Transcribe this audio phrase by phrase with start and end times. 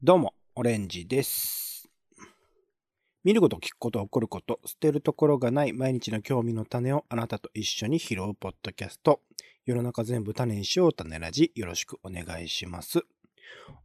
[0.00, 1.90] どうも、オレンジです。
[3.24, 9.22] 見ること、聞くこと、起こること、捨てるところがない毎日の興味の種をあなたと一緒に拾うポッドキャスト。
[9.66, 11.50] 世の中全部種にしよう種ラジ。
[11.56, 13.00] よろしくお願いします。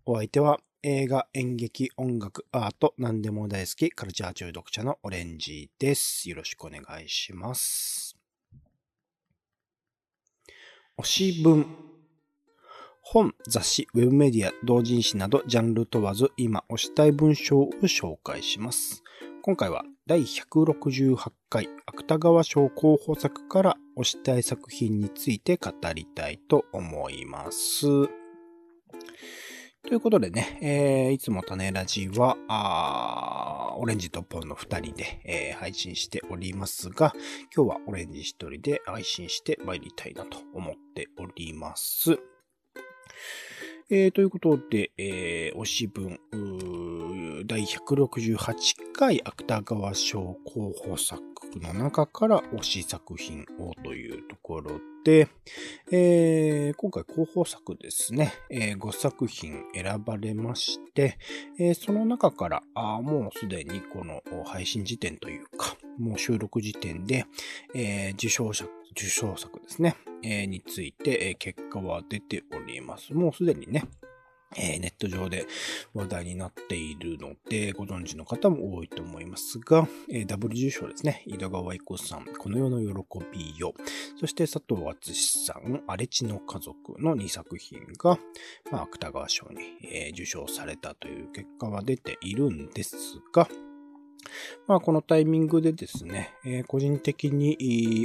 [0.05, 6.29] お相手は映画、演劇、音楽、アート、何でも大好き、カルチャー中毒者のオレンジです。
[6.29, 8.15] よろしくお願いします。
[10.99, 11.92] 推し文。
[13.13, 19.03] 本、雑誌、ウェブメディア、同人誌などジャンル問わず今推したい文章を紹介します。
[19.43, 21.15] 今回は第168
[21.47, 27.85] 回芥川賞候補作から推したい作品について語りたいと思います。
[29.83, 37.13] ということでね、えーいつも種ラジは、あオレンジとポンの二人で、えー配信しておりますが、
[37.55, 42.17] 今日はオレンジ一人で配信して参りたいなと思っております。
[43.89, 47.12] えーということで、えー推し文、うー
[47.45, 51.21] 第168回芥川賞候補作
[51.59, 55.27] の中から推し作品をというところで、
[55.91, 61.17] えー今回候補作ですね、え5作品選ばれまして、
[61.59, 67.25] えーその中から、あもうすでにこの配信時点というか、もう収録時点で、
[67.75, 73.13] えー受賞作、受賞作ですね、えーについて、えー結果は出ております。
[73.13, 73.83] もうすでにね、
[74.57, 75.45] えーネット上で
[75.93, 81.23] 話題になっているので、ご存知の方も多いと思いますが、えーダブル受賞ですね。
[81.25, 83.73] 井戸川育さん、この世の喜びよ。
[84.19, 88.17] そして佐藤敦さん、荒地の家族の2作品が、
[88.71, 92.95] まあ、芥川賞に、えー受賞されたという結果は出ているんです
[93.33, 93.47] が、
[94.67, 97.57] まあ、このタイミングでですね、えー個人的に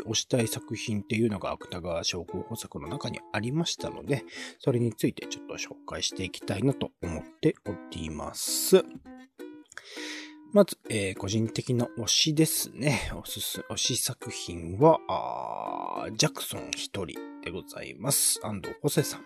[0.05, 4.25] 推したい作品っていうのが芥川賞候補作の中にありましたので、
[4.59, 8.85] それについてちょっと紹介していきたいなと思っております。
[10.53, 13.13] まず、えー個人的な推しですね。
[13.15, 14.99] おすす、推し作品は、
[16.17, 18.41] ジャクソン一人でございます。
[18.43, 19.25] 安藤ホセさん、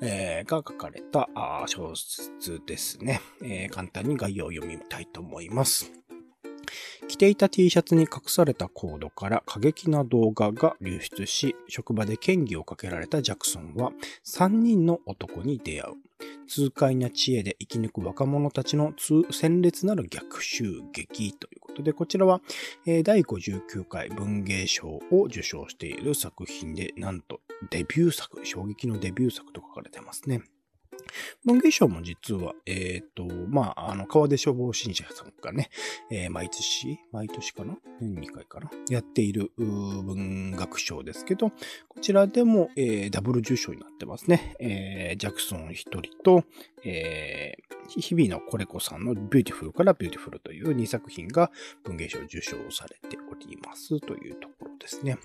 [0.00, 5.92] えーが書かれたあ小説ですね、えー簡単に概要を読みたいと思います。
[7.08, 13.92] 着ていた T シャツに隠されたコードから過激な動画が流出し、職場で嫌疑をかけられたジャクソンは
[14.24, 15.94] 3人の男に出会う。
[16.46, 18.92] 痛快な知恵で生き抜く若者たちの
[19.30, 22.40] 鮮烈なる逆襲撃ということで、こちらは、
[22.86, 30.42] えー第59回文芸賞を受賞している作品で、なんとデビュー作、衝撃のデビュー作と書かれてますね。
[31.44, 35.70] 文芸賞も実は、えっ、と、まあ、あの、川出消防新社さんがね、
[36.10, 37.76] えー毎年、毎年かな？
[38.00, 38.70] 年2回かな？
[38.90, 44.56] やっている文学賞ですけど、こちらでも、えーダブル受賞になってますね。
[44.60, 46.44] えージャクソンひとりと、
[46.84, 51.50] えー日比野コレコさんのビューティフルからビューティフルという2作品が
[51.84, 55.18] 文芸賞受賞されておりますというところですね。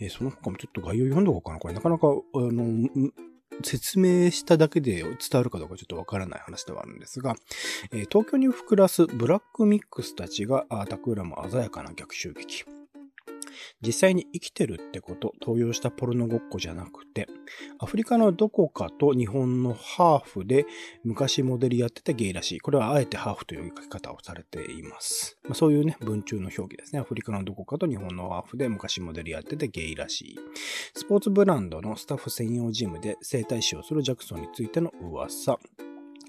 [0.00, 1.58] えーその他もちょっと概要読んどこうかな。
[1.58, 2.88] これなかなか、あの、
[3.62, 7.36] 説明しただけで伝わるかどうかちょっとわからない話ではあるんですが、
[7.92, 12.77] えー東京に暮らすブラックミックスたちがあ企む鮮やかな逆襲劇。
[13.80, 17.26] 実際に生きてるってこと、登用したポルノごっこじゃなくて、
[17.78, 20.66] アフリカのどこかと日本のハーフで
[21.04, 22.60] 昔モデルやっててゲイらしい。
[22.60, 25.38] これはあえてハーフという書き方をされています。
[25.44, 27.00] まあ、そういうね、文中の表記ですね。
[27.00, 30.38] アフリカのどこかと日本のハーフで昔モデルやっててゲイらしい。
[30.94, 35.58] スポーツブランドのスタッフ専用ジムで整体師をするジャクソンについての噂。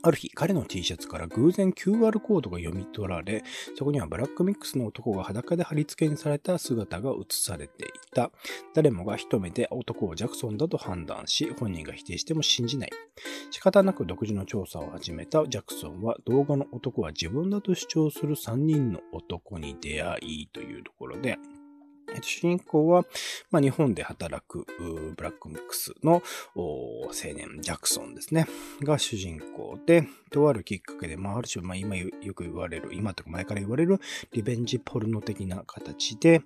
[0.01, 3.43] ある日、彼の T シャツから偶然 QR コードが読み取られ、
[3.77, 8.31] そこにはブラックミックスの男が裸で貼り付けにされた姿が映されていた。
[8.73, 12.89] 誰もが一目で男をジャクソンだと判断し、本人が否定しても信じない。
[13.51, 21.37] 仕方なく独自の調査を始めたジャクソンは動画の男は自分だと主張する3人の男に出会いというところで、
[22.21, 23.05] 主人公は、
[23.51, 24.65] まあ、日本で働く
[25.15, 26.21] ブラックミックスの
[26.55, 28.47] 青年、ジャクソンですね。
[28.81, 33.99] が主人公で、とあるきっかけで、まあ、ある種、まあ、今よく言われる、今とか前から言われる
[34.31, 36.41] リベンジポルノ的な形で、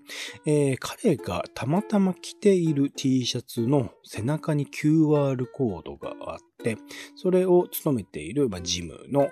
[0.46, 6.78] えー彼がたまたま着ている T シャツの背中に QR コードがあって、
[7.16, 9.30] それを務めている、まあ、ジムの、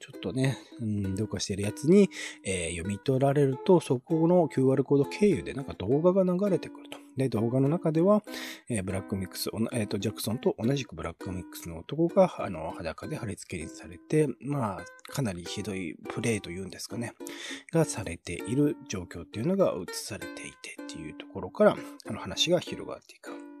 [0.00, 2.10] ちょっとね、うん、どうかしてるやつに、
[2.44, 6.98] えー読み取られると、そこの QR コード経由でなんか動画が流れてくると。
[7.16, 8.22] で、動画の中では、
[8.68, 17.12] えーブラックミックス、えっ、と、ジャクソンと同じくブラックミックスの男が、あの、裸で貼り付けにされて、まあ、かなりひどいプレイというんですかね、
[17.72, 21.76] がされている状況っていうのが映されていてっていうところから、
[22.06, 23.51] あの話が広がっていく。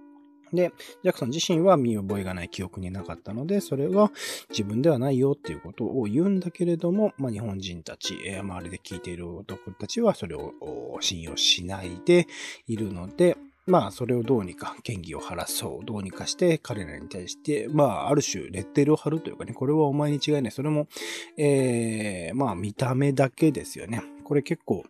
[0.52, 0.72] で、
[1.02, 4.10] ジャクソン自身は見覚えがない記憶になかったので、それは
[4.50, 10.52] 自分ではないよっていうことを言うんだけれども、まあ、日本人たち、えー、周りで聞いている男たちはそれを
[11.00, 12.26] 信用しないで
[12.66, 20.50] いるので、まあ、それをどうにか、権疑を晴らそう、どうにかして、彼らに対して、まあ、ある種、レッテルを貼るというかね、これはお前に違いない。
[20.50, 20.88] それも、
[21.36, 24.02] えー、まあ、見た目だけですよね。
[24.24, 24.84] これ結構、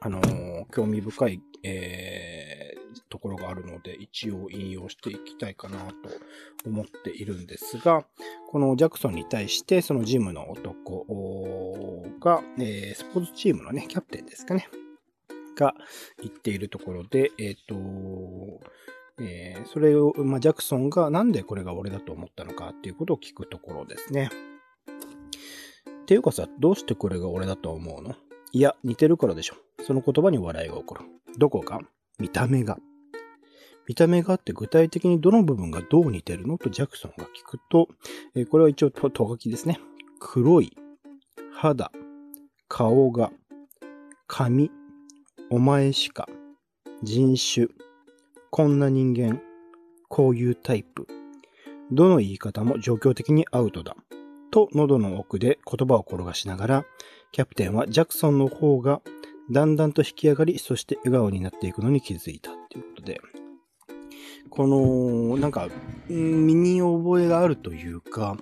[0.00, 2.27] あのー、興味深い、えー、
[3.08, 5.94] ところがあるので、一応引用していきたいかなと
[6.66, 8.06] 思っているんですが、
[8.50, 14.68] このジャクソンに対して、そのジムの男が、えー、スポーツチームのね、キャプテンですかね。
[15.56, 15.74] が
[16.22, 18.60] 言っているところで、えっ、ー、と、
[19.20, 24.30] えー、それを、まあ、ジャクソンがなんでこれが俺だと思ったのかっていうことを聞くところですね。
[26.02, 28.14] っていうかさ、どうしてこれが俺だと思うの？
[28.52, 29.56] いや、似てるからでしょ。
[29.84, 31.00] その言葉に笑いが起こる。
[31.36, 31.80] どこか？
[32.20, 32.78] 見た目が。
[33.88, 37.88] 見た目があって具体的にどの部分がどう似てるのとジャクソンが聞くと、
[38.34, 39.80] え、これは一応とがきですね。
[40.20, 40.76] 黒い、
[41.52, 41.90] 肌、
[42.68, 43.32] 顔が、
[44.26, 44.70] 髪、
[45.50, 46.28] お前しか、
[47.02, 47.68] 人種、
[48.50, 49.40] こんな人間、
[50.08, 51.06] こういうタイプ。
[51.90, 53.96] どの言い方も状況的にアウトだ。
[54.50, 56.84] と喉の奥で言葉を転がしながら、
[57.32, 59.00] キャプテンはジャクソンの方が
[59.50, 63.20] だんだんと引き上がり、そして笑顔になっていくのに気づいたということで、
[64.58, 65.68] この、なんか、
[66.08, 68.36] 身に覚えがあるというか、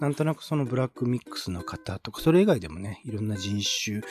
[0.00, 4.02] なんとなくそのブラックミックスの方とか、それ以外でもね、いろんな人種、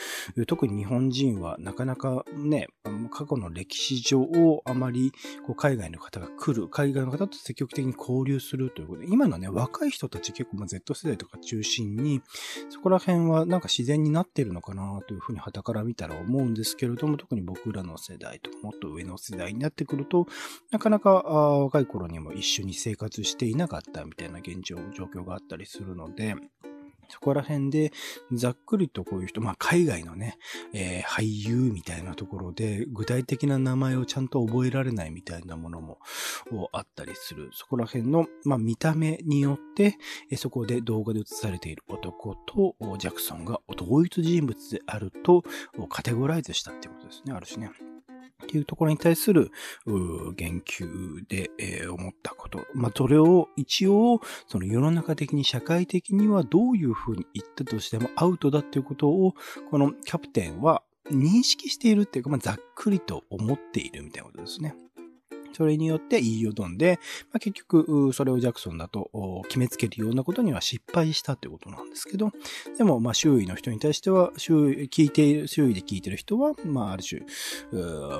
[0.48, 2.66] 特に日本人はなかなかね、
[3.12, 5.12] 過去の歴史上をあまり
[5.46, 12.24] こう海外の方が来る、海外の方と積極的に交流するということで、今のね、若い人たち結構、ま Z 世代とか中心に、
[12.72, 20.26] そこら辺はなんか自然になってるのかなというふうに旗から見たら思うんですけれども、特に僕らの世代とかもっと上の世代になってくると、
[20.72, 26.36] なかなか若い頃にも一緒に生活していなかったみたいな現状、状況があったりするので、
[27.12, 27.92] そこら辺で、
[28.32, 30.38] ざっくりとこういう人、まあ海外のね、
[30.74, 36.00] えー、俳優みたいなところで、具体的な名前をちゃんと覚えられないみたいなものも
[36.72, 37.50] あったりする。
[37.54, 39.98] そこら辺の、まあ見た目によって、
[40.30, 45.44] えそこで動画で映されている男とジャクソンが同一人物であると
[45.90, 47.91] カテゴライズしたってことですね、あるしね。
[48.42, 49.52] っていうところに対する
[50.36, 52.66] 言及で、えー、思ったこと。
[52.74, 59.36] まあ、それを一応、その世の中的に社会的にはどういうふうに言ったとしてもアウトだっていうことを、
[59.70, 64.76] このキャプテンは認識しているっていうか、まあ、ざっくりと思っているみたいなことですね。
[65.54, 67.00] それによって言いよどんで、
[67.32, 72.32] まあ、結局、それをジャクソンだと決めつけるようなことには失敗したということなんですけど、
[72.78, 77.22] でも、まあ、周囲の人に対しては、周囲、聞いている、周囲で聞いてる人は、まあ、ある種、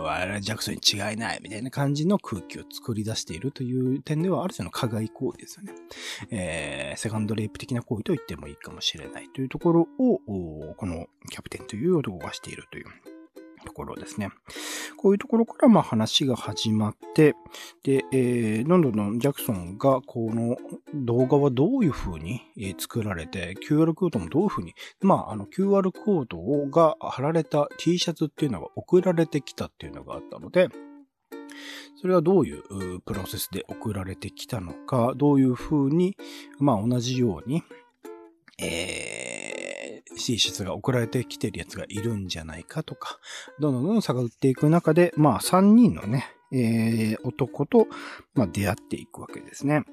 [0.08, 5.74] あれジャクソンに違いないみたいな感じの空気を作り出しているという点では、ある種の加害行為ですよね。
[6.32, 10.20] えー、セカンドレイプ的な行為と言ってもいいかもしれないというところを、
[10.76, 12.86] このキャプテンという男がしているという
[13.66, 14.30] ところですね。
[14.98, 17.36] こういうところからまあ話が始まって、
[17.84, 20.58] で、えー、どんどんどんジャクソンがこの
[20.94, 22.42] 動画はどういう風に
[22.78, 30.70] 作られて、QR コードもどういう風に、まああの QR コードが貼られた T シャツっていうのが送られてきたっていうのがあったので、
[32.02, 36.18] それはどういうプロセスで送られてきたのか、どういう風に、
[36.60, 37.64] まあ同じように、
[38.60, 39.41] えー
[40.18, 43.20] C 質が送られてきてるやつがいるんじゃないかとか、
[43.60, 47.88] どんどんどんどん差が打っていく中で、まあ3人のね、えー、男と、
[48.34, 49.84] まあ、出会っていくわけですね。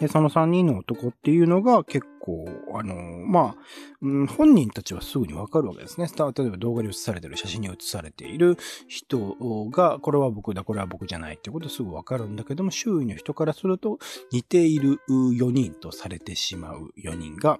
[0.00, 3.56] で、その3人の男っていうのが結構、あのー、まあ、
[4.02, 6.08] うん、本人たちはすぐにわかるわけですね。
[6.08, 8.56] 例えば動画で映されてる、写真に写されている
[8.88, 9.36] 人
[9.70, 13.98] が、これは僕だ、これは僕じゃないってことすぐわかるんだけども、周囲の人からすると
[14.32, 17.58] 似ている4人とされてしまう4人が、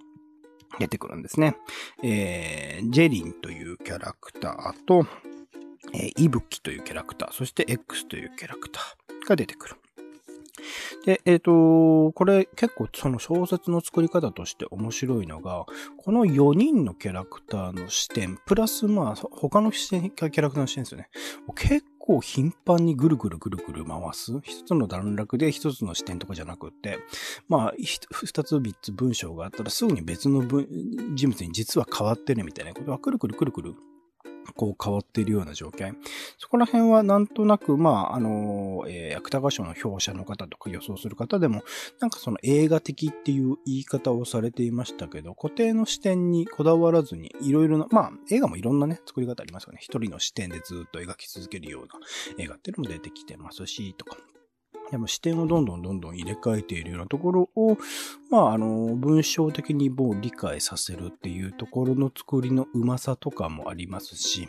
[0.79, 1.57] 出てくるんですね。
[2.03, 5.07] えー、ジェリンというキャラクターと、
[5.93, 9.77] えー、イブキというキャラクター、そして X というキャラクターが出てくる。
[11.05, 15.67] で、えっ、ー、と、これ結構その小説の作り方として面白いのが、
[15.99, 21.09] この4人のキャラクターの視点、プラスまあ他の、キャラクターの視点ですよね。
[21.57, 24.39] 結構頻繁にぐるぐるぐるぐる回す。
[24.43, 26.99] 一つの段落で一つの視点とかじゃなくって、
[27.49, 27.75] まあ、
[28.13, 30.43] 二つ三つ文章があったらすぐに別の
[31.15, 33.75] 人物に実は変わってるみたいなことはくるくるくるくる
[34.57, 35.95] こう変わっているような状況。
[36.39, 41.65] そこら辺はなんとなく、まあ、あの、えー、芥川賞の表者の方とか予想する方でも、
[42.01, 49.79] なんかその映画的っていう言い方をされていましたけど、固定の視点にこだわらずに、いろいろな、まあ、映画もいろんなね、作り方ありますよね。
[49.81, 51.89] 一人の視点でずっと描き続けるような
[52.39, 54.17] 映画っていうのも出てきてますし、とか。
[54.91, 57.77] でも視点をどんどんどんどん入れ替えているようなところを、
[58.31, 64.49] まあ、あの、文章的にもう理解させるっていうところの作りのうまさとかもありますし、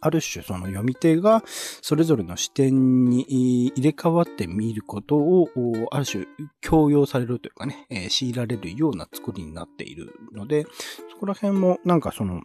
[0.00, 5.48] ある種その読み手がそれぞれの視点に入れ替わって見ることを、
[5.90, 6.26] ある種
[6.60, 10.66] 強要されるというかね、えー、強いられるような作りになっているので、
[11.10, 12.42] そこら辺もなんかその、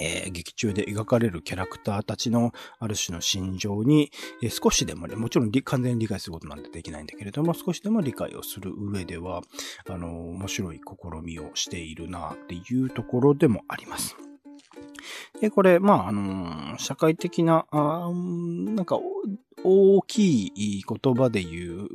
[0.00, 4.10] えー、劇中で描かれるキャラクターたちのある種の心情に、
[4.42, 9.42] えー、少しでもね、もちろん完全に理解することなんてできないんだけれども、少しでも理解をする上では、
[9.88, 14.16] あのー、面白い試みをしているなっていうところでもあります。
[15.40, 18.98] で、これ、まあ、あの社会的な、あなんか、
[19.64, 21.86] 大きい言葉で言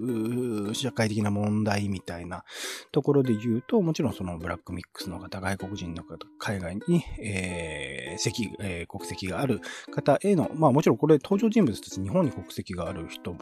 [0.70, 2.44] う、社会的な問題みたいな
[2.92, 13.36] ところで言うと、もちろんそのブラックミックスの方、外国人の方、海外に、えー、籍、えー、国籍がある方への、まあもちろんこれ登場人物たち日本に国籍がある人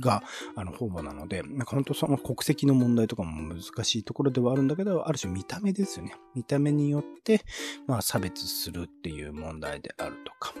[0.00, 0.22] が、
[0.54, 6.14] あの、ほぼなので、なんか本当その国籍の問題とかも難しいところではあるんだけど、ある種見た目ですよね。
[6.34, 7.42] 見た目によって、
[7.86, 10.54] まあ差別するっていう問題であるとか、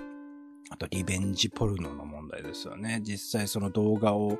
[0.70, 3.00] あと、リベンジポルノの問題ですよね。
[3.04, 4.38] 実際その動画を、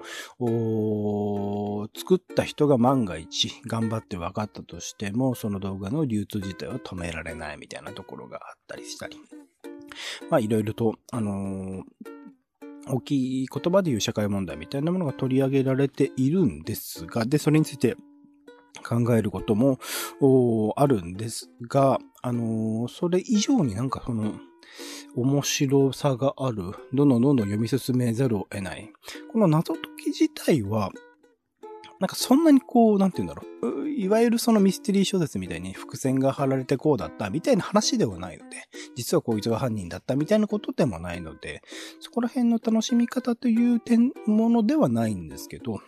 [1.97, 9.16] 作った人が万が一頑張って分かったとしても、その動画の流通自体を止められないみたいなところがあったりしたり。
[10.28, 11.83] まあ、いろいろと、あのー、
[12.88, 17.97] 大きい言葉で言う社会問題みたいなものが取り上げられているんですが、で、それについて
[18.85, 19.78] 考えることも
[20.76, 24.35] あるんですが、あのー、それ以上になんかその、
[25.16, 26.75] 面白さがある。
[26.92, 28.92] どんどんどんどん読み進めざるを得ない。
[29.32, 30.92] この謎解き自体は、
[31.99, 33.88] なんかそんなにこう、なんて言うんだろう。
[33.88, 41.62] いわゆるそのミステリー小説みたいに伏線が張られてこうだったみたいな話ではないので、実はこいつが犯人だったみたいなことでもないので、
[42.00, 45.80] そこら辺の楽しみ方という点ものではないんですけど、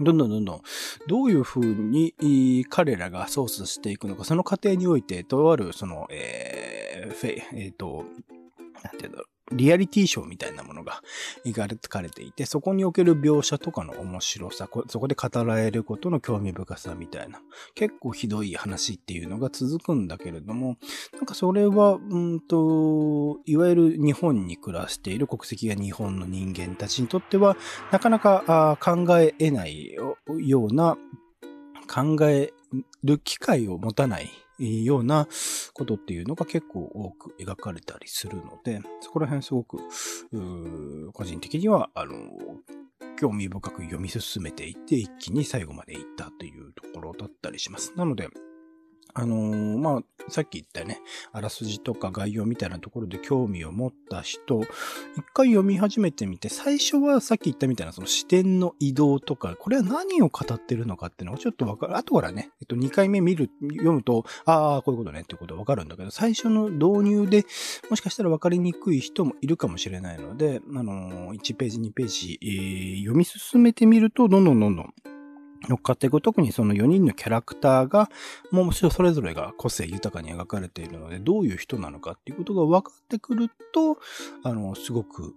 [0.00, 0.62] どんどんどんどん、
[1.06, 8.04] どういうふうに彼らが操作していくのか、その過程において、とある、その、えー、フェイ、えっ、ー、と、
[8.82, 11.02] なんていうんだろう、リアリティショーみたいなものが
[11.44, 17.40] 描かれていて、そこにおける描写とかの面白さ、そこで語られることの興味深さみたいな、
[17.74, 20.76] 結構ひどい話っていうのが続くんだけれども、
[21.14, 27.56] なんかそれは、うんと、いわゆる日本に暮らしている国籍が日本の人間たちにとっては、
[27.92, 30.16] なかなか考え得ないよ
[30.70, 30.98] うな、
[31.88, 32.52] 考え
[33.04, 35.28] る機会を持たないような
[35.72, 39.78] ことっていうのが結構多く描かれたりするので、そこら辺すごく、
[41.12, 42.14] 個人的には、あの、
[43.18, 47.92] 興味深く読み進めていって、一気に最後まで行ったというところだったりします。
[47.96, 48.28] なので、
[49.18, 51.00] あのー、まあ、さっき言ったね、
[51.32, 61.96] あらすじとか概要みたいなところで興味を持った人、一回読み始めてみて、最初はさっき言ったみたいなその視点の移動とか、これは何を語ってるのかっていうのがちょっとわかる。
[61.96, 67.46] 後からね、えっと、二回目見る、読むと、ああ、こういうことねっていうことはわかるんだけど、最初の導入で、
[67.88, 74.94] もしかしたらわかりにくい人もいるかもしれないので、あのー、1ページ、2ページ、えー、読み進めてみると、どんどんどんどん、
[75.68, 76.20] 乗っかっていく。
[76.20, 78.10] 特にその4人のキャラクターが、
[78.50, 83.98] もうちろんそれぞれが個性豊かに描かれているので、どういう人なのかっていうことが分かってくると、
[84.42, 85.34] あの、すごく、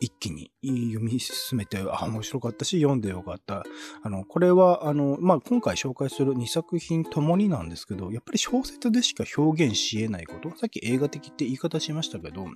[0.00, 3.64] 一気に読み進めて、あ、面白かったし、読んでよかった。
[4.02, 10.50] あの、これは、あの、まあ、今回紹介する2作品ともになんですけど、やっぱり小説でしか表現し得ないこと。
[10.56, 12.46] さっき映画的って言い方しましたけど、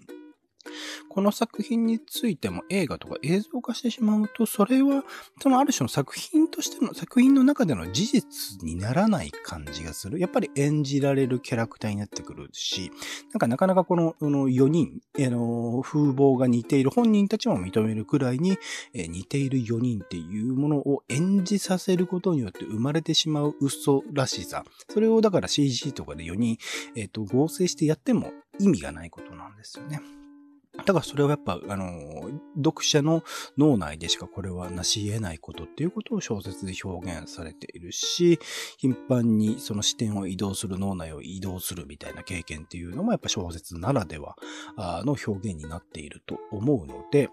[1.08, 5.04] この作品についても映画とか映像化してしまうと、それは、
[5.40, 10.18] そのある種の作品としての、作品の中での事実にならない感じがする。
[10.18, 12.90] やっぱり演じられるキャラクターになってくるし、
[13.32, 18.58] なんかなかなかこのこの4人、あの、風貌が似ている、本人たちも認めるくらいに、
[18.92, 24.64] え似ている4人っていうものを演じさせることによって生まれてしまう嘘らしさ。
[24.88, 26.58] それをだから CG とかで4人、
[26.96, 30.00] えっ、ー、と、合成してやっても意味がないことなんですよね。
[30.78, 33.22] だからそれはやっぱ、あの、読者の
[33.56, 38.40] 脳内でしかこれはなし得ないことっていうことを小説で表現されているし、
[38.76, 44.36] 頻繁にその視点を移動する脳内を移動するみたいな経験っていうのもやっぱ小説ならでは
[45.04, 47.30] の表現になっていると思うので、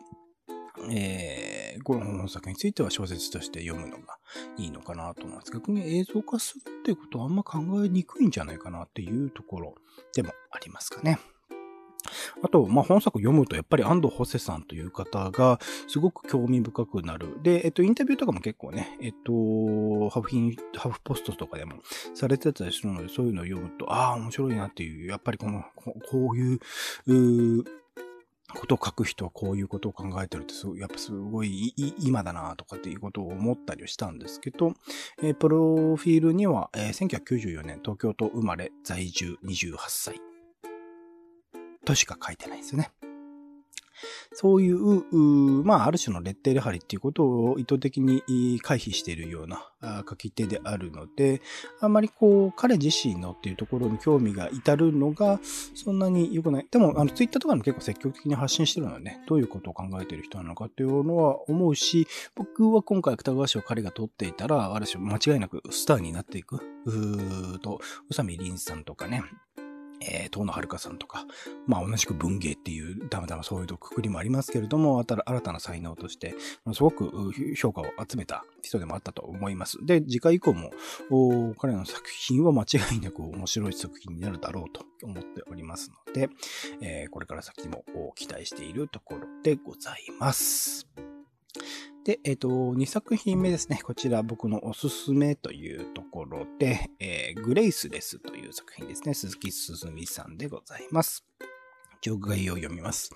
[0.90, 4.18] えー、この本作については小説として読むのが
[4.58, 5.52] いいのかなと思います。
[5.52, 9.76] 逆に映像化するっていうことはあんま考えにくいんじゃないかなっていうところ
[10.14, 11.20] でもありますかね。
[12.44, 17.38] あと、まあ、本作読むとやっぱり安藤ホセさんという方がすごく興味深くなる。
[17.44, 21.76] で、えっと、インタビューとかも結構ね、えっと、ハフヒン、ハフポストとかでも
[22.14, 25.64] されてたりするので、そういうのを読むと、ああ、面白いなっていう、やっぱりこの、
[26.10, 26.60] こういう、
[27.08, 27.66] う
[28.54, 34.74] ことを書く人はこういうことを考えてるって、やっぱすごい今だなとかっていうことを思ったりしたんですけど、
[35.24, 40.31] えー、プロフィールには、えー、1994年東京都生まれ在住28歳
[41.92, 42.92] としか書いてないんですよね。
[44.34, 49.72] そういう、まあ、ある種のレッテル貼りっていうことを意図的に回避しているような
[50.10, 51.42] 書き手であるので、
[51.82, 55.40] あまりこう、彼自身のっていうところに興味が至るのが、
[55.76, 56.68] そんなに良くない。
[56.72, 66.60] でも、あの、ツイッターとかも結構積極的に発信してるのでね、どういうことを考えてる人なのかっていうのは思うし、僕は今回芥川賞を彼が取っていたら、ある種間違いなくスターになっていく。
[66.86, 69.24] うーと、宇佐美凛さんとかね、
[70.02, 71.26] えー、遠野遥さんとか、
[71.68, 76.34] まあ同じく文芸っていう、たまたまそういうくくりもありますけれども、新たな才能として、
[76.74, 79.78] すごく評価を集めた人でもあったと思います。
[79.86, 80.72] で、次回以降も、
[81.58, 86.30] 彼の作品は間違いなく面白い作品になるだろうと思っておりますので、
[86.82, 87.84] えー、これから先も
[88.16, 90.88] 期待しているところでございます。
[92.04, 93.80] で、えっ、ー、と、2作品目ですね。
[93.84, 99.14] こちら僕のおすすめというところで、えー、グレイスレスという作品ですね。
[99.14, 101.24] 鈴木すずみさんでございます。
[102.02, 103.12] 上概要を読みます。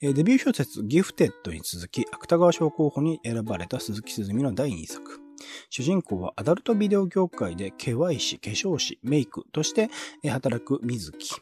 [0.00, 5.20] えー、デビュー小説ギフテッドに続き、芥川賞候補に選ばれた鈴木すずみの第2作。
[5.68, 9.90] 主人公はアダルトビデオ業界で毛和師、化粧師、メイクとして
[10.26, 11.34] 働く水木。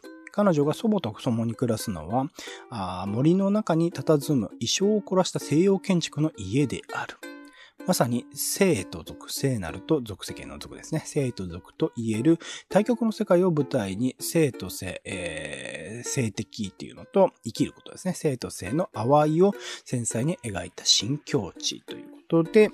[0.42, 2.26] 彼女が祖母と共に暮らすのは、
[2.70, 7.18] あ森の中に佇む衣装を凝らした西洋建築の家である。
[7.86, 11.02] まさに生と族、聖なると属世間の族ですね。
[11.04, 12.38] 生と族と言える
[12.70, 18.14] 対極の世界を舞台に生と性、えー、性的っていうのと生きることですね。
[18.14, 19.52] 生と性の淡いを
[19.84, 22.70] 繊細に描いた新境地ということで、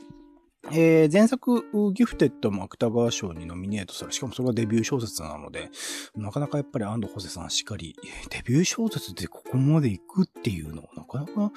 [0.72, 5.70] えー、前作、ギフテッドも芥川賞にノミネートされ、しかもそれがデビュー小説なので、
[6.16, 7.94] なかなかやっぱり安藤ホセさんしっかり、
[8.30, 11.52] デビュー小説でここまで行くっていうのはなかなか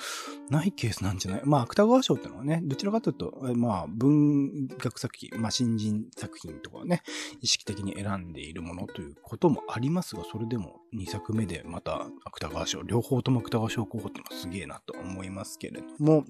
[0.49, 1.41] ないケースなんじゃない？
[1.43, 7.01] まあ、芥川賞ってのはね、どちらかというと、まあ、文学作品、まあ、新人作品とかね、
[7.41, 16.25] 意識的に選んでいるものということもありますが、それでも2作目でまた芥川賞、両方とも芥川賞候補ってのはすげえなと思いますけれども、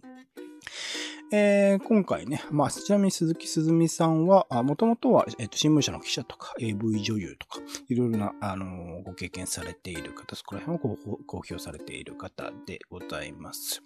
[1.32, 13.84] えー、今回ね、まあ、ちなみに鈴木すずみさんは、もともとは、えっ、ー、と、新聞社の記者とか、AV 女優とか、いろいろな、あのー、ご経験されている方、そこら辺を公表されている方でございます。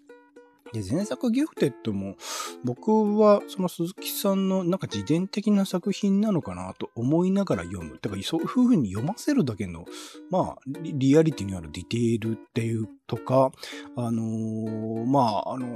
[0.73, 2.15] で、前作ギフテッドも、
[2.63, 7.99] 僕はその鈴木さんのなんか自伝的な作品なのかなと思いながら読む。
[8.01, 9.85] だからそういう風に読ませるだけの、
[10.31, 13.51] まあ、リアリティにあるディテールっていうとか、
[13.95, 15.67] あのー、まあ、あの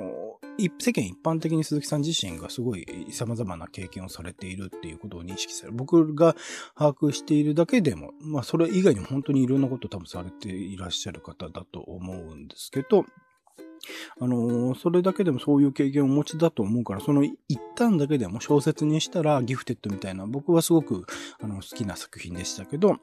[0.57, 5.77] ー、世間一般的に鈴木さん自身がすごい様々な経験をされているっていうことを認識される。
[5.77, 6.35] 僕が
[6.75, 13.05] 把握しているだけでも、まあ、それ以外にも本当にいろんなことを多分されていらっしゃる方だと思うんですけど、
[14.19, 17.37] あのー、それだけでもそういう経験をお持ちだと思うから、その一
[17.75, 21.05] 旦だけでも小説にしたらギフテッドみたいな、僕はすごく
[21.41, 22.97] あの好きな作品でしたけど、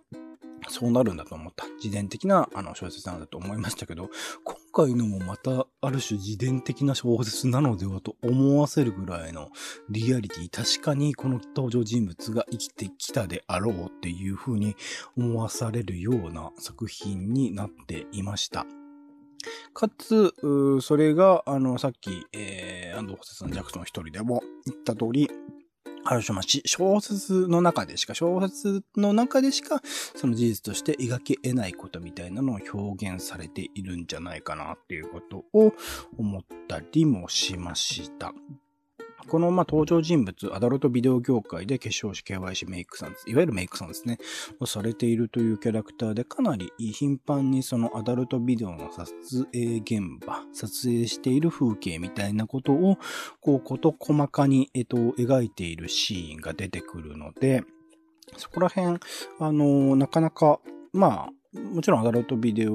[0.69, 1.67] そうなるんだと思った。
[1.77, 4.09] 自伝的なあの小説なんだと思いましたけど、
[4.45, 9.51] 今回のもまたある種自伝的な小説なのではと思わせるぐらいの
[9.91, 10.51] リアリティ。
[10.51, 14.75] 確かにこの登場人物が生きてきたであろうっていう風に
[15.17, 18.67] 思わされるような作品になっていました。
[19.75, 20.33] かつ、
[20.81, 25.29] それが、あの、さっき、えー、安藤補正さん、ジャクソン一人でも言った通り、
[26.07, 29.83] ある種、まあ、小説の中でしか、小説の中でしか、
[30.15, 35.73] その事実として描き得ないことみたいなのを表現されているんじゃないかなっていうことを
[36.19, 38.33] 思ったりもしました。
[39.29, 44.19] この、まあ、登場人物、アダルトビデオ業界で化粧師、KYC メイクさん、いわゆるメイクさんですね、
[44.61, 52.99] をされているというキャラクターで、かなり頻繁にそのアダルトビデオの撮影現場、撮影している風景みたいなことを、
[53.41, 57.65] こう、こと細かに、えっと、描いているシーンが出てくるので、
[58.37, 58.99] そこら辺、
[59.39, 60.61] あの、なかなか、
[60.93, 62.75] まあ、もちろんアダルトビデオ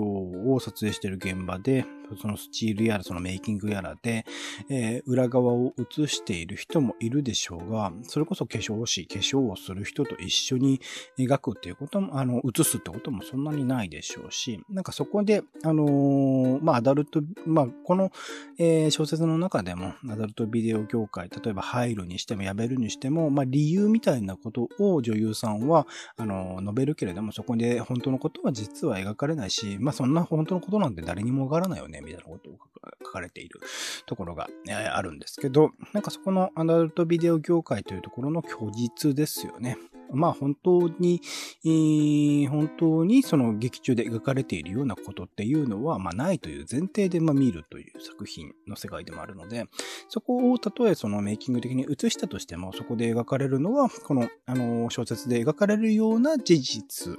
[0.53, 1.85] を撮影している現場で、
[2.17, 4.25] そのスチールやらそのメイキングやらで、
[4.69, 10.79] えー、裏側を映している人もいるでしょうが、それこそ化粧師、化粧をする人と一緒に
[11.17, 18.11] 描くっていうことも、あの、映すってこともそんなにないでしょうし、なんかそこで、あのー、まあ、アダルト、まあ、この、
[18.57, 32.57] えー、小説の中でも、アダルトビデオ業界、例えば入るにしてもやめるにしても、まあ、理由みたいなことを女優さんは、あの述べるけれども、そこで本当のことは実は描かれないし、まあ、そんな本当のことなんて誰にもわからないよね、みたいなことを
[33.03, 33.59] 書かれている
[34.05, 39.77] ところが、えあるんですけど、なんかそこのアダルトビデオ業界というところの虚実ですよね。
[40.11, 41.21] まあ本当に、
[41.63, 49.65] えー、本当にその劇中で描かれているようなことっていうのは、まあないという前提でまあ見るという作品の世界でもあるので、
[50.07, 57.17] そこをたとえそのメイキング的に映したとしても、そこで描かれるのは、この、あの、小説で描かれるような事実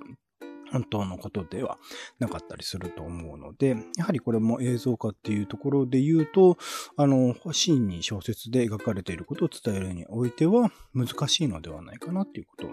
[0.73, 1.79] 本当のことでは
[2.19, 6.59] なかったりすると思うので、やはりこれも映像化っていうところで言うと、
[6.97, 12.71] あの、シーンに小説で描かれていることを伝えるにおいては難しいのではないかなっていうことを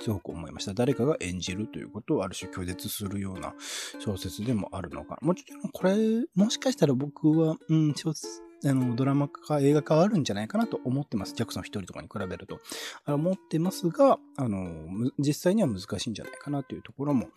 [0.00, 0.74] すごく思いました。
[0.74, 3.54] 誰かが演じるということをある種拒絶するような
[3.98, 5.18] 小説でもあるのか。
[5.22, 5.96] もちろんこれ、
[6.34, 11.34] もしかしたら僕は、うん、小説あの、ドラマ化、映画化はあるんじゃないかなと思ってます。
[11.34, 12.60] ジャクソン一人とかに比べると。
[13.06, 17.28] 思ってますが、あの、実際には難しいんじゃないかなというところも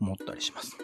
[0.00, 0.76] 思ったりします。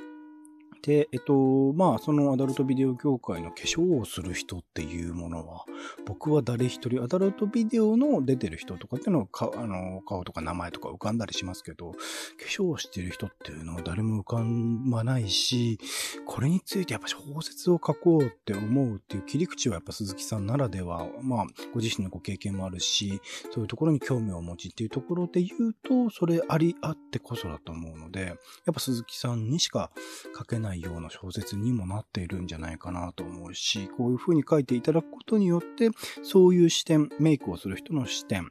[0.84, 5.64] で、えっと、まあ、そのアダルトビデオ業界の化粧をする人っていうものは、
[6.04, 11.98] 僕は誰一人、アダルトビデオの出てる人とかっていうのは、あの、顔とか名前とか浮かんだりしますけど、化
[12.46, 14.44] 粧をしてる人っていうのは誰も浮か
[14.90, 15.78] ばないし、
[16.26, 23.22] これについてやっぱ小説を書こうって思うっていう切り口はやっぱ鈴木さんならでは、まあ、ご自身のご経験もあるし、
[23.54, 28.36] そういうところに興味を持ちっていうところで言うと、それありあってこそだと思うので、やっ
[28.74, 29.90] ぱ鈴木さんにしか
[30.36, 35.90] 書けないないような小説にもなっているんじゃないかなと思うし、こういう風に書いていただくことによって、
[36.24, 38.50] そういう視点、メイクをする人の視点、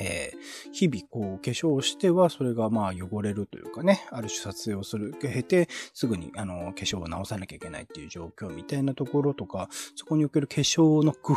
[0.00, 11.32] えー、日々こう化粧をしてはそれがまあ汚れるというかね、ある種撮影をする、経てすぐにあの化粧を直さなきゃいけないっていう状況みたいなところとか、そこにおける化粧の工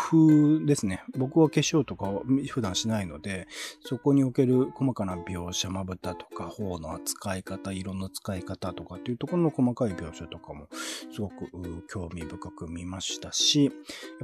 [0.60, 1.04] 夫ですね。
[1.18, 2.12] 僕は化粧とか
[2.50, 3.48] 普段しないので、
[3.84, 10.68] そこにおける細かな描写、まぶたとか、頬の扱い方、色の使い方とかっていうところの細かい描写とかも
[11.14, 11.50] すごく
[11.88, 13.72] 興味深く見ましたし、や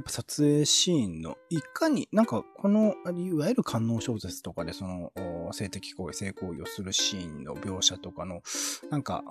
[0.00, 5.12] っぱ撮影シーンのいかに、なんかこの、いわゆる観音小説説とかでその
[5.52, 8.42] 性的行為、性行為をするシーンの描写とかの、
[8.90, 9.22] なんか、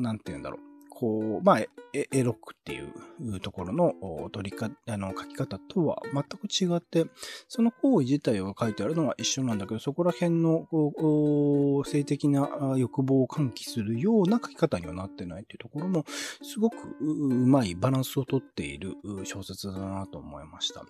[0.00, 0.60] なんて言うんだろう。
[0.98, 1.60] こう、まあ、
[1.92, 3.94] エロくっていうところの
[4.32, 7.06] 取りか、あの、書き方とは全く違って、
[7.46, 16.04] その行為自体が書いてあるのは一緒なんだけど、そこら辺の、こう、性的な欲望を喚起するような書き方にはなってないっていうところも、
[16.42, 20.84] すごくうまいバランスをとっている小説だなと思いました。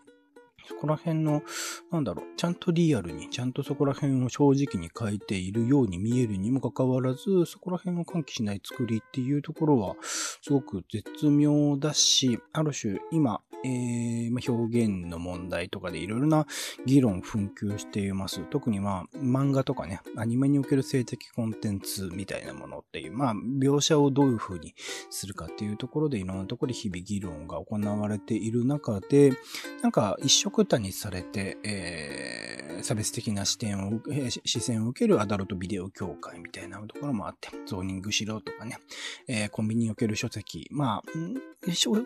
[0.68, 1.42] そこら辺の、
[1.90, 16.47] なんだろう、ちゃんとリアルに、ちゃんとそこら辺を正直に書いているように見えるにもかかわらず、そこら辺を喚起しない作りっていうところは、すごく絶妙だし、ある種、今、えー、表現の問題とかでいろいろな
[16.87, 18.40] 議論紛糾しています。
[18.51, 24.75] 特にまあ、漫画とかね、アニメにおける性的コンテンツみたいなものっていう、まあ、描写をどういう風に
[25.11, 29.33] するかっていうところでいろんなところで日々議論が行われている中で、
[29.83, 38.79] なんか一色くたにされて、えー、差別的な視点を、えー、視線を受けるアダルトビデオ協会みたいなところもあって、ゾーニングしろとかね、
[39.29, 41.03] えー、コンビニにおける書籍、まあ、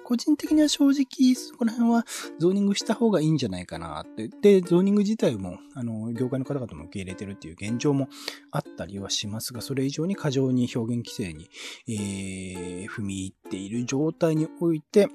[0.05, 2.07] 個人的には正直、そこら辺は
[2.38, 4.29] ゾーニングした方がいいんじゃないかなって。
[4.41, 8.09] で、ゾーニング自体も、あの、業界の方々も受け入れてるっていう現状も
[8.51, 11.51] あったりはしますが、それ以上に過剰に表現規制に、
[11.87, 15.09] えー、踏み入っている状態において、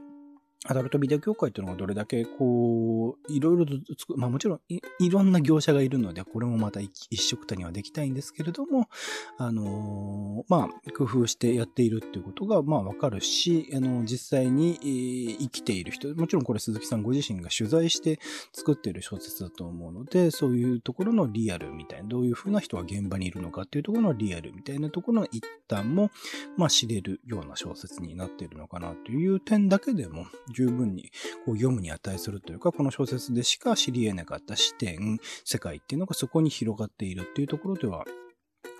[0.65, 8.89] アダルトビデオ協会っていうのがどれだけこう、いろいろとつく、まあもちろんいいろんな業者がいるので、これもまた一色たにはできたいんですけれども、
[9.37, 18.19] あのー、まあ工夫してやっているっていうことがまあわかるし、あのー、実際に、えー、生きている人、もちろんこれ鈴木さんご自身が取材して
[18.51, 26.09] 作っている小説だと思うので、そういうところのリアルみたいな、どういうふうな人が現場にいるのかっていうところのリアルみたいなところの一端も、
[26.57, 31.11] まあ知れるような小説になっているのかなという点だけでも、十分に
[31.45, 38.05] こう読むに値するというか、この小説でしか知り得なかった視点、世界っていうのがそこに広がっているっていうところでは、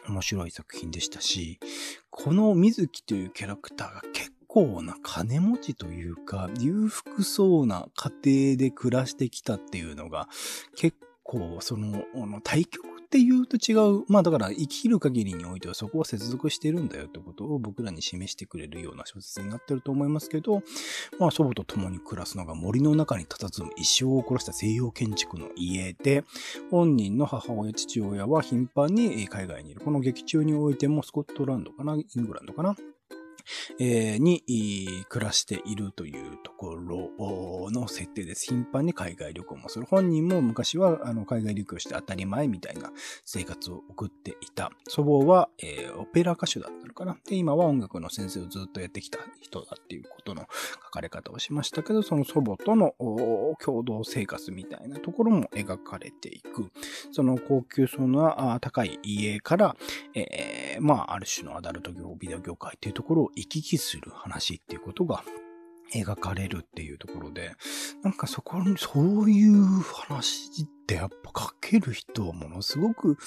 [0.08, 1.60] 面白い作品でしたし、
[2.10, 10.30] この水木というキャラクターが結構な金持ちというか、裕福そうな家庭で暮らしてきたっていうのが、
[10.76, 12.06] 結構その、
[12.44, 14.04] 対極って言うと違う。
[14.10, 20.62] まあだから生きる限りにおいてはそこは接続してるんだよってことを僕らに示してくれるような小説になってると思いますけど、
[21.18, 26.26] まあ祖母と共に暮らすのが森の中に佇む一生を殺した西洋建築の家で、
[26.70, 29.80] 本人の母親、父親は頻繁に海外にいる。
[29.80, 32.76] この劇中においてもスコットランドかなイングランドかな
[33.80, 34.44] えー、に
[35.10, 38.46] 暮らしているというところの設定です。
[38.46, 39.86] 頻繁に海外旅行もする。
[39.86, 42.92] 本人も昔はあの海外旅行して当たり前みたいな
[43.26, 44.72] 生活を送っていた。
[44.88, 47.18] 祖母は、えー、オペラ歌手だったのかな。
[47.28, 50.48] で、今は音楽の先生をずっとやってきた人だっていうことの
[50.86, 52.94] 書かれ方をしましたけど、その祖母との
[53.60, 56.72] 共同生活みたいなところも描かれていく。
[57.12, 59.76] その高級層の高い家から、
[60.14, 65.24] えー、まあ、ある種のアダルト業、ビデオ業界っていうところを行き来する話っていうことが
[65.94, 67.52] 描かれるっていうところで、
[68.04, 73.18] なんかそこ、そういう話ってやっぱ書ける人はものすごく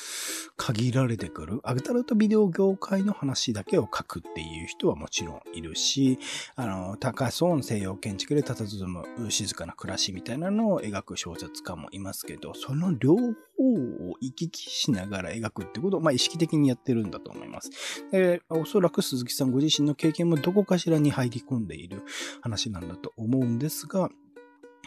[0.56, 1.60] 限られてくる。
[1.62, 6.18] アグタルトビデオ業界の話だけを書くっていう人はもちろんいるし、
[6.56, 17.70] あの、高層西洋建築で佇む静かな暮らしみたいなのを描く小説家もいますけど、その両方を行き来しながら描くってことを、まあ、意識的にやってるんだと思います。
[18.10, 22.04] で、おそらく鈴木さんご自身の経験もどこかしらに入り込んでいる
[22.40, 24.08] 話なんだと思うんですが、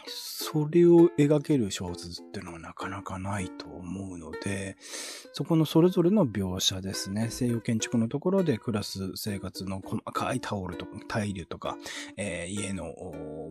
[0.06, 4.76] それを描ける小説っていうのはなかなかないと思うので、
[5.32, 7.28] そこのそれぞれの描写ですね。
[7.30, 11.76] 西洋建築のところで暮らす生活の細かいタオルとか、タイルとか、
[12.16, 12.84] えー、家の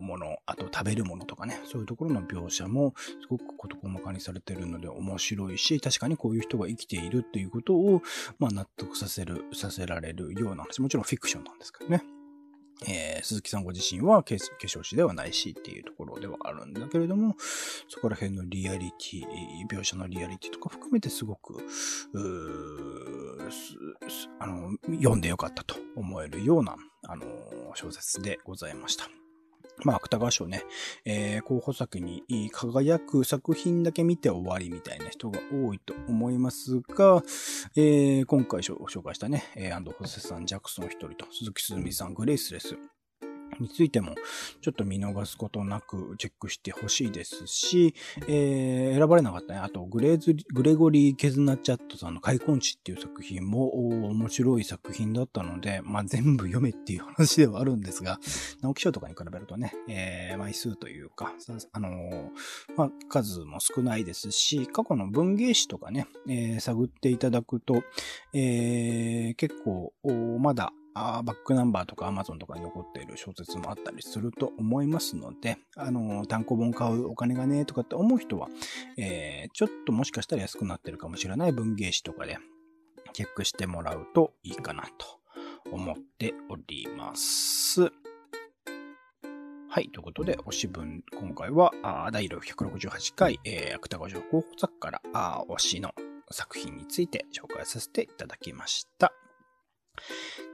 [0.00, 8.02] もの、あと食べるものとかね、そういうところの描写もすごく事細かにされてるので面白いし、確かにこういう人が生きているっていうことを、
[8.38, 10.80] まあ納得させる、させられるような話。
[10.80, 12.02] もちろんフィクションなんですけどね。
[12.86, 17.36] えー、鈴木さんご自身は化粧師ではないしっていうところではあるんだけれども、
[17.88, 21.56] そこら辺のリアリティ、描写のリアリティとか含めてすごく、
[24.38, 27.24] あの、読んでよかったと思えるような、あの、
[27.74, 29.08] 小説でございました。
[29.82, 30.62] まあ、芥川賞ね、
[31.04, 37.22] えー、候補作に輝く作品だけ見て終わりみたいな人が多いと思いますが、
[37.76, 42.76] えー、今回紹介したね、えアンド・ホセさん、ジャクソン一人と鈴木すずみさん、グレイスレス、
[43.60, 44.14] についても、
[44.60, 47.94] ちょっと見逃すことなくチェックしてほしいですし、
[48.28, 49.60] えー、選ばれなかったね。
[49.60, 58.18] あと、グレーズ、グレゴリー・ケズナジャットさんの開墾地っていう作品も面白い作品だったので、まあ、全部読めっていう話ではあるんですが、
[58.62, 61.32] 直木賞とかに比べるとね、えー、枚数というか、
[61.72, 62.30] あのー、
[62.76, 67.82] まあ、数も少ないですし、過去の文芸誌とかね、えー、探っていただくと、
[68.32, 69.92] えー、結構、
[70.40, 78.48] まだあバックナンバーとか Amazon とかに残っている小説もあったりすると思いますので、あの、単行本買うお金がね、とかって思う人は、
[78.96, 82.38] えー、ちょっともしかしたら安くなってるかもしれない文芸誌とかで
[83.12, 85.20] チェックしてもらうといいかなと
[85.72, 87.92] 思っております。
[89.74, 89.88] はい。
[89.88, 95.92] ということで、推し文、今回は、あ第168回、えー、芥川賞候補作から、あ推しの
[96.30, 99.12] 作品について紹介させていただきました。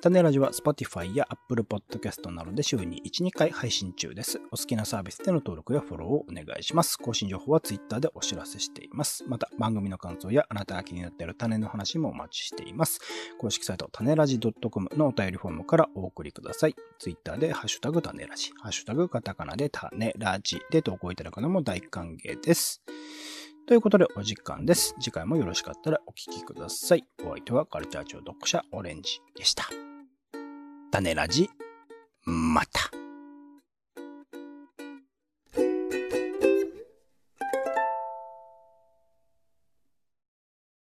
[0.01, 4.41] 種ラジは Spotify や Apple Podcast などで週に1、2回配信中です。
[4.51, 6.97] お好きなサービスでの登録やフォローをお願いします。
[6.97, 9.25] 更新情報は Twitter でお知らせしています。
[9.29, 13.01] また、番組の感想やあなたが気になっている種の話もお待ちしています。
[13.39, 16.75] 公式サイト、種ラジ .com のお便りフォームからお送りください。
[16.99, 22.83] Twitter でハッシュタグ種ラジ、ハッシュタグカタカナで種ラジで投稿いただくのも大歓迎です。
[23.67, 24.95] ということでお時間です。
[24.99, 27.05] 次回もよろしかったらお聴きください。
[27.23, 29.69] お相手はカルチャー庁読者オレンジでした。
[30.91, 31.49] 種ラジ、
[32.25, 33.10] また。